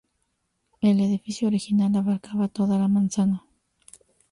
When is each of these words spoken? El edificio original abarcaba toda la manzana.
El 0.81 0.99
edificio 0.99 1.47
original 1.47 1.95
abarcaba 1.95 2.47
toda 2.47 2.79
la 2.79 2.87
manzana. 2.87 3.43